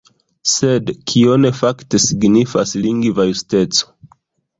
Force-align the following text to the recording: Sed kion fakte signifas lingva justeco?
Sed 0.51 0.87
kion 1.11 1.45
fakte 1.57 1.99
signifas 2.05 2.73
lingva 2.87 3.27
justeco? 3.29 3.93